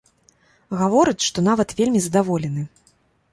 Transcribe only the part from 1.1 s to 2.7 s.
што нават вельмі задаволены.